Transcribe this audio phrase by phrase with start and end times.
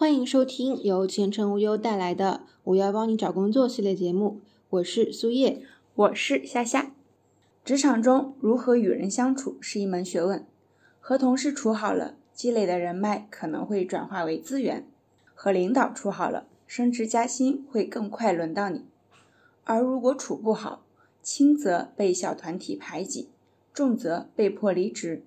[0.00, 5.60] 欢迎收听由前程无忧带来的“我要帮你找工作”系列节目，我是苏叶，
[5.94, 6.92] 我是夏夏。
[7.66, 10.46] 职场中如何与人相处是一门学问，
[11.00, 14.84] 和同事处好了，积累的人脉可能会转化为资源；
[15.34, 18.86] 和领导处好了，升职加薪会更快轮到你。
[19.64, 20.82] 而如果处不好，
[21.22, 23.28] 轻则被小团体排挤，
[23.74, 25.22] 重则被迫离职。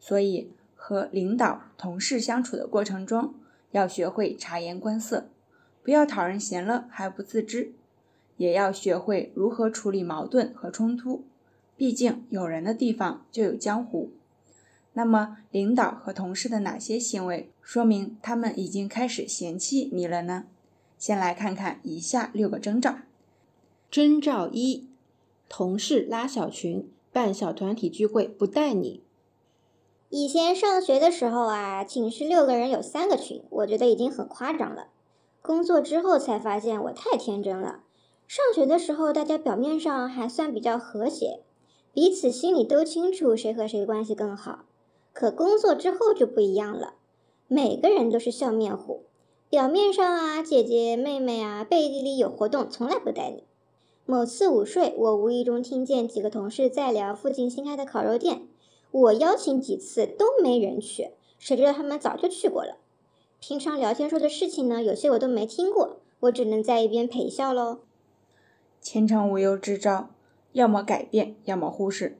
[0.00, 3.34] 所以，和领导、同事相处的过程中，
[3.78, 5.28] 要学会察言观色，
[5.84, 7.74] 不要讨人嫌了还不自知；
[8.36, 11.24] 也要学会如何处理矛盾和冲突。
[11.76, 14.10] 毕竟有人的地方就有江湖。
[14.94, 20.46] 那么，领导和同事的哪些行为说明他们已经开始嫌弃你了呢？
[20.98, 22.98] 先来看看以下六个征兆。
[23.88, 24.88] 征兆一：
[25.48, 29.04] 同事拉小群，办小团体聚会不带你。
[30.10, 34.86] 以前上学的时候啊，寝室六个人有三个群，我觉得已经很夸张了。
[35.42, 37.80] 工作之后才发现我太天真了。
[38.26, 41.40] 上学的时候，大家表面上还算比较和谐，
[41.92, 44.64] 彼此心里都清楚谁和谁关系更好。
[45.12, 46.94] 可工作之后就不一样了，
[47.46, 49.02] 每个人都是笑面虎，
[49.50, 53.44] 表面上啊，姐姐妹妹啊，背地里有活动从来不带你。
[54.06, 58.48] 某次午睡，我无意中听见几个同事在聊附近新开的烤肉店。
[58.90, 62.78] 我邀请几次都没人去，谁知道他们早就去过了。
[63.40, 67.80] 平常聊天说的事情呢，有些我都没听过，我只能在一边陪笑喽。
[68.80, 70.10] 前程无忧之招，
[70.52, 72.18] 要么改变，要么忽视。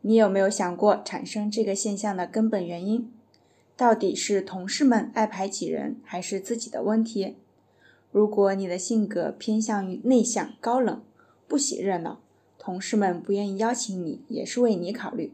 [0.00, 3.12] 你有没有想过产生这个现象的根本原因？
[3.76, 7.36] 到底是同事们爱排挤人，还是自己的问题？
[8.10, 11.02] 如果你的性格偏向于内向、高冷，
[11.46, 12.20] 不喜热闹，
[12.58, 15.32] 同事们不愿意邀请你，也是为你考虑。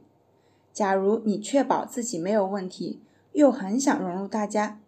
[0.72, 3.00] 假如你确保自己没有问题，
[3.32, 4.80] 又很想融入大家，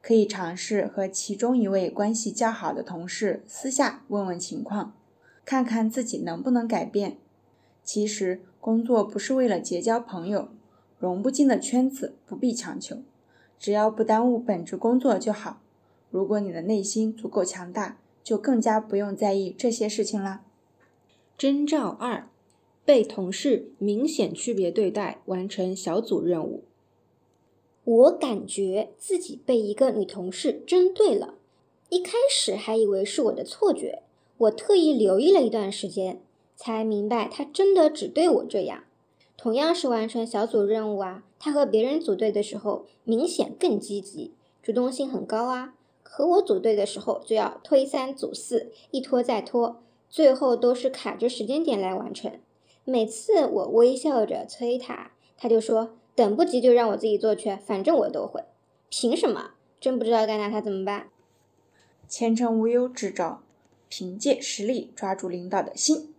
[0.00, 4.94] 可以尝试和其中一位关系较好的同事私下问问情况，
[5.44, 7.18] 看看自己能不能改变。
[7.82, 10.48] 其实工作不是为了结交朋友，
[10.98, 12.98] 融不进的圈子不必强求，
[13.58, 15.60] 只要不耽误本职工作就好。
[16.10, 20.44] 如果你的内心足够强大，就更加不用在意这些事情啦。
[21.36, 22.28] 征兆二。
[22.84, 26.64] 被同事明显区别对待，完成小组任务。
[27.84, 31.34] 我感觉自己被一个女同事针对了，
[31.88, 34.02] 一开始还以为是我的错觉，
[34.38, 36.20] 我特意留意了一段时间，
[36.56, 38.84] 才明白她真的只对我这样。
[39.36, 44.32] 同样是完成小组任务啊，她和别人组队的时候明显更积极，
[44.62, 45.74] 主动性很高啊。
[46.04, 52.30] 和我组队的时候就要推三阻四，一拖再拖，最后都是卡着时间点来完成。
[52.84, 58.42] 每次我微笑着催他，他就说等不及就让我自己做去，反正我都会。
[58.90, 59.52] 凭什么？
[59.80, 61.08] 真不知道该拿他怎么办。
[62.08, 63.42] 前程无忧之招：
[63.88, 66.12] 凭借实力抓住领导的心。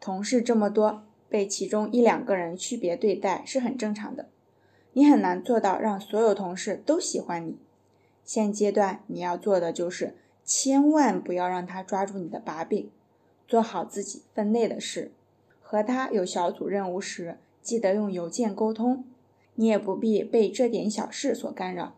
[0.00, 4.26] 同事这么多，被其中一两个人区别对待是很正常的。
[4.92, 7.56] 你很难做到让所有同事都喜欢你。
[8.24, 12.90] 现阶段你要做的就是千万不要让他抓住你的把柄，
[13.46, 15.12] 做好自己分内的事。
[15.68, 19.04] 和他有小组任务时，记得用邮件沟通。
[19.56, 21.96] 你也不必被这点小事所干扰。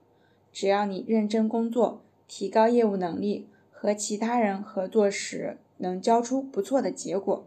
[0.51, 7.45] 只要你认真工作，提高业务能力，和其他人合作时能交出不错的结果，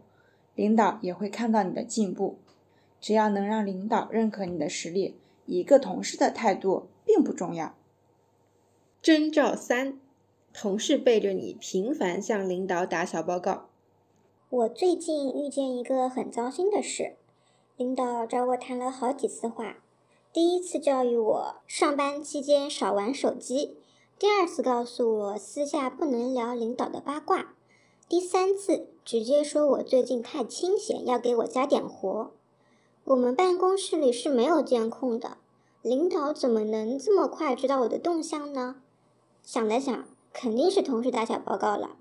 [0.54, 2.38] 领导也会看到你的进步。
[3.00, 5.16] 只要能让领导认可你的实力，
[5.46, 7.74] 一个同事的态度并不重要。
[9.02, 9.98] 征兆三：
[10.54, 13.71] 同事背着你频繁向领导打小报告。
[14.52, 17.16] 我最近遇见一个很糟心的事，
[17.78, 19.76] 领导找我谈了好几次话。
[20.30, 23.78] 第一次教育我上班期间少玩手机，
[24.18, 27.54] 第二次告诉我私下不能聊领导的八卦，
[28.06, 32.30] 第三次直接说我最近太清闲，要给我加点活。
[33.04, 35.38] 我们办公室里是没有监控的，
[35.80, 38.82] 领导怎么能这么快知道我的动向呢？
[39.42, 41.96] 想了想，肯定是同事打小报告了。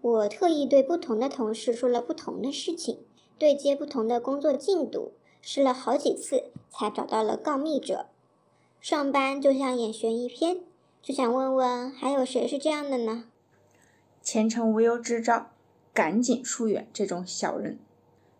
[0.00, 3.00] 我特意对不同的同事说了不同的事情，
[3.36, 5.12] 对接不同的工作进度，
[5.42, 8.06] 试了好几次，才找到了告密者。
[8.80, 10.60] 上班就像演悬疑片，
[11.02, 13.24] 就想问问还有谁是这样的呢？
[14.22, 15.50] 前程无忧之招，
[15.92, 17.78] 赶紧疏远这种小人。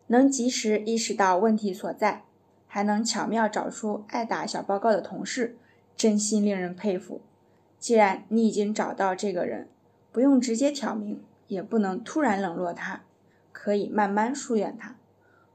[0.06, 2.25] 能及时意识到问题所在，
[2.66, 5.56] 还能巧妙找出爱打小报告的同事，
[5.96, 7.20] 真心令人佩服。
[7.81, 9.69] 既然你已经找到这个人，
[10.12, 11.20] 不用直接挑明。
[11.49, 13.03] 也不能突然冷落他，
[13.53, 14.97] 可以慢慢疏远他，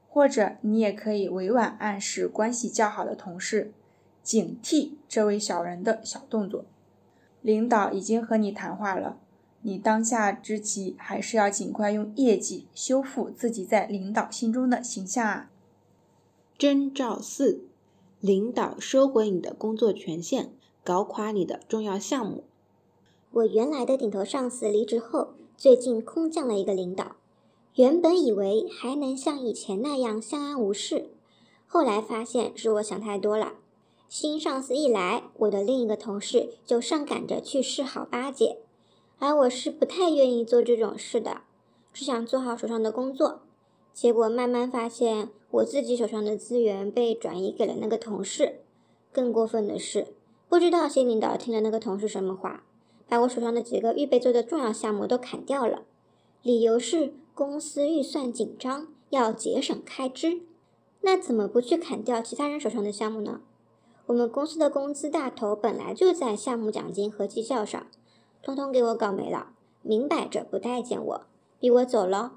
[0.08, 3.72] 或者你也可以委婉暗示关系较好的同事，
[4.22, 6.66] 警惕这位小人的小动作。
[7.40, 9.18] 领导已经和你谈话了，
[9.62, 15.50] 你当下之急还是要尽快用业绩修复自己在领导心中的形象啊。
[16.56, 17.64] 征兆四：
[18.20, 20.50] 领导收回你的工作权限，
[20.82, 22.44] 搞垮你的重要项目。
[23.30, 27.16] 我原来的顶头上司离职后，最近空降了一个领导。
[27.76, 31.10] 原本以为还能像以前那样相安无事，
[31.66, 33.54] 后来发现是我想太多了。
[34.08, 38.58] 新上司一来，我的另一个同事就上赶着去示好巴结，
[39.18, 41.42] 而我是不太愿意做这种事的，
[41.92, 43.40] 只想做好手上的工作。
[43.92, 48.60] 结果慢慢发现，我自己手上的资源被转移给了那个同事。
[49.12, 50.14] 更过分的是，
[50.48, 52.64] 不知道新领导听了那个同事什么话，
[53.14, 55.82] 把我手上的几个预备做的重要项目都砍掉了，
[56.42, 60.40] 理由是公司预算紧张，要节省开支。
[61.02, 63.40] 那怎么不去砍掉其他人手上的项目呢？
[64.06, 67.86] 我们公司的工资大头本来就在项目奖金和绩效上，
[68.42, 69.52] 通通给我搞没了，
[69.82, 71.26] 明摆着不待见我，
[71.60, 72.32] 逼我走了。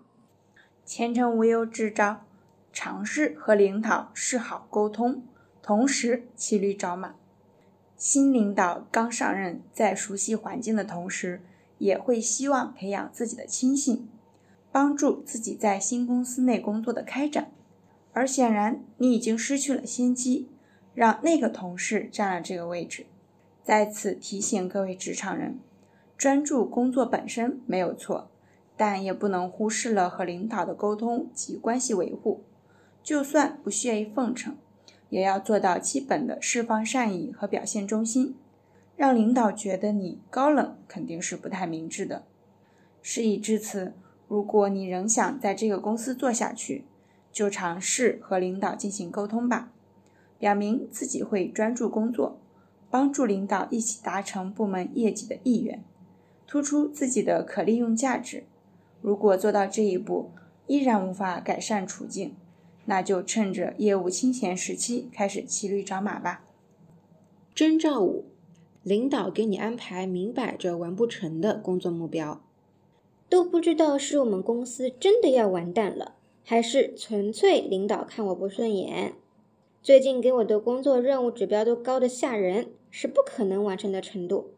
[0.86, 2.18] 前程无忧支招：
[2.72, 5.24] 尝试和领导示好沟通，
[5.64, 7.16] 同时骑驴找马。
[7.98, 11.42] 新领导刚上任，在熟悉环境的同时，
[11.80, 14.08] 也会希望培养自己的亲信，
[14.72, 17.52] 帮助自己在新公司内工作的开展。
[18.14, 20.48] 而显然，你已经失去了先机。
[20.94, 23.06] 让那个同事占了这个位置。
[23.64, 25.60] 在此提醒各位职场人，
[26.18, 28.32] 专注工作本身没有错，
[28.76, 32.42] 但也不能忽视了和领导的沟通及关系维护。
[33.04, 34.58] 就算不屑于奉承，
[35.10, 38.36] 也要做到基本的释放善意和表现忠心。
[38.96, 42.24] 让领导觉得你高冷，肯定是不太明智的。
[43.02, 43.94] 事已至此，
[44.28, 46.86] 如果你仍想在这个公司做下去，
[47.32, 49.72] 就尝试和领导进行沟通吧。
[50.40, 52.40] 表明自己会专注工作，
[52.90, 55.84] 帮助领导一起达成部门业绩的意愿，
[56.48, 58.46] 突出自己的可利用价值。
[59.02, 60.32] 如果做到这一步
[60.66, 62.36] 依然无法改善处境，
[62.88, 66.44] 那就趁着业务清闲时期开始骑驴找马吧。
[67.54, 68.26] 征兆五：
[68.84, 72.42] 领导给你安排明摆着完不成的工作目标，
[73.30, 79.14] 都不知道是我们公司真的要完蛋了，还是纯粹领导看我不顺眼。
[79.84, 84.52] 最近给我的工作任务指标都高的吓人，是不可能完成的程度。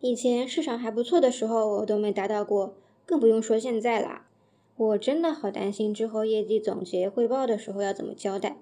[0.00, 2.74] 以前市场还不错的时候，我都没达到过，
[3.06, 4.26] 更不用说现在啦。
[4.74, 8.56] 我真的好担心之后业绩总结汇报的时候要怎么交代，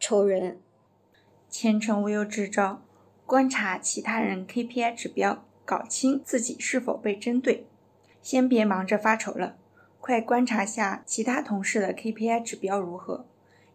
[0.00, 0.58] 愁人。
[1.48, 2.82] 前程无忧支招：
[3.26, 7.66] 观察其他人 KPI 指标，搞清自己是否被针对。
[8.22, 9.56] 先别忙着发愁了，
[10.00, 13.26] 快观察下其他同事的 KPI 指标如何。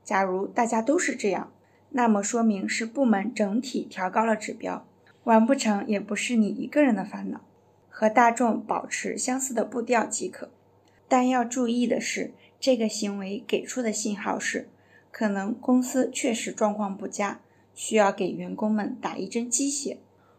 [0.04, 1.52] 假如大家都是这样，
[1.92, 4.86] 那么说明是部门整体调高了指标，
[5.24, 7.42] 完不成也不是你一个人的烦恼，
[7.90, 10.50] 和大众保持相似的步调即可。
[11.10, 14.70] 但要注意的是，这个行为给出的信号是，
[15.12, 17.42] 可能公司确实状况不佳，
[17.74, 19.98] 需要给员工们打一针鸡血，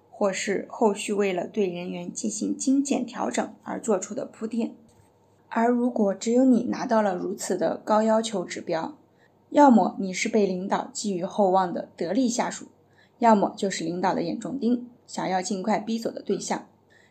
[0.08, 4.72] 或是后续为了对人员进行精简调整而做出的铺垫。
[5.48, 8.96] 而如果只有你拿到了如此的高要求指标，
[9.48, 12.66] 要么你是被领导寄予厚望的得力下属，
[13.18, 16.68] 要么就是领导的眼中钉，想要尽快逼走的对象。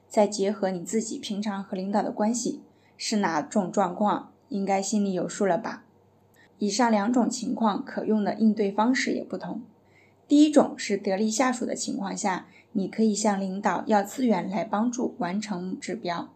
[0.07, 2.61] 再结合你自己平常和领导的关系，
[2.99, 5.85] 是哪种状况，应该心里有数了吧？
[6.57, 9.61] 以上两种情况可用的应对方式也不同。
[10.27, 16.33] 第一种是得力下属的情况下，你可以向领导要资源来帮助完成指标，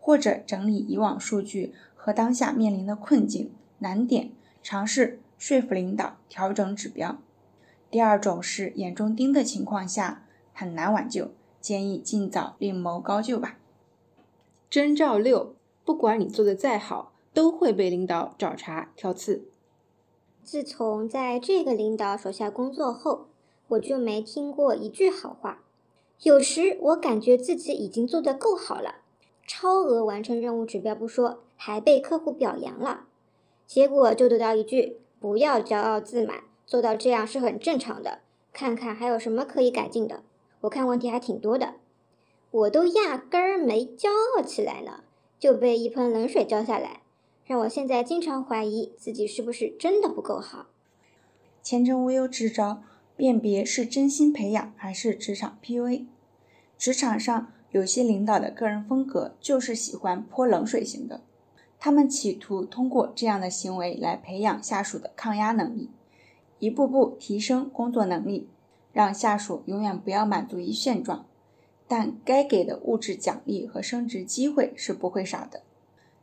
[0.00, 4.30] 或者整理以往数据和当下面临的困境难点，
[4.62, 5.20] 尝试。
[5.36, 7.16] 说服领导调整指标。
[7.92, 13.56] 第二种是眼中钉的情况下很难挽救，建议尽早另谋高就吧。
[14.68, 15.54] 征兆六：
[15.88, 19.48] 不管你做的再好，都会被领导找茬挑刺。
[20.44, 23.28] 自从在这个领导手下工作后，
[23.68, 25.62] 我就没听过一句好话。
[26.24, 28.96] 有时我感觉自己已经做得够好了，
[29.46, 33.06] 超额完成任务指标不说，还被客户表扬了，
[33.66, 35.00] 结果就得到一句。
[35.18, 38.18] 不要骄傲自满，做到这样是很正常的。
[38.52, 40.22] 看看还有什么可以改进的？
[40.60, 41.76] 我看问题还挺多的，
[42.50, 45.04] 我都压根儿没骄傲起来呢，
[45.38, 47.02] 就被一盆冷水浇下来，
[47.44, 50.66] 让我现在经常怀疑自己是不是真的不够好。
[51.62, 52.82] 前程无忧支招：
[53.16, 56.06] 辨别是真心培养还是职场 PUA。
[56.76, 61.22] 职场上有些领导的个人风格就是喜欢泼冷水型的。
[61.80, 65.90] 他们企图通过这样的行为来培养下属的抗压能力，
[66.58, 68.48] 一步步提升工作能力，
[68.92, 71.26] 让下属永远不要满足于现状。
[71.88, 75.62] 但该给的物质奖励和升职机会是不会少的。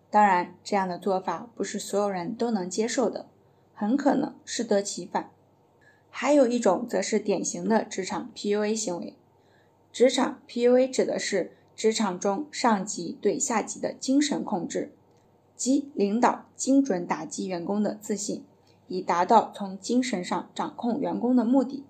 [0.10, 3.26] 当然，这样的做法不是所有人都能接受的，
[3.74, 5.32] 很可能适得其反。
[6.10, 9.16] 还有一种则是典型的职场 PUA 行为。
[9.92, 14.94] 职场 PUA 指的是职场中上级对下级的精神控制，
[15.58, 18.46] 即领导精准打击员工的自信，
[18.88, 21.84] 以达到从精神上掌控员工的目的。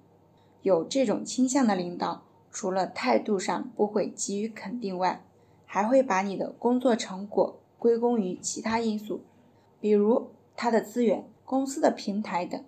[0.64, 2.25] 有这种倾向的领导，
[2.56, 5.26] 除了态度上不会给予肯定外，
[5.66, 9.20] 还会把你的工作成果归功于其他因素，
[9.82, 12.64] 比如他的资源、公司的平台等。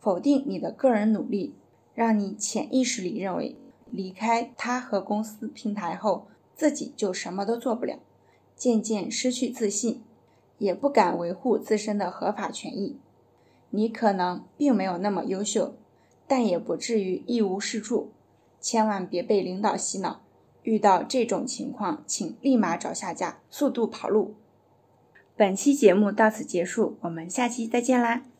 [0.00, 1.54] 否定你的个人努力，
[1.94, 3.54] 让你潜意识里认为
[3.92, 6.26] 离开他和公司平台后，
[6.56, 8.00] 自己就什么都做不了，
[8.56, 10.02] 渐渐失去自信，
[10.58, 12.98] 也不敢维护自身的合法权益。
[13.70, 15.76] 你可能并没有那么优秀，
[16.26, 18.10] 但也不至于一无是处。
[18.60, 20.20] 千万别被领导洗脑，
[20.62, 24.34] 遇到这种情况，请立马找下家，速度跑路。
[25.36, 28.22] 本期节目到此结束，我们下期再见啦！